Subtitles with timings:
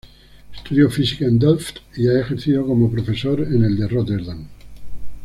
[0.55, 4.47] Estudió física en Delft y ha ejercido como profesor en el de Róterdam.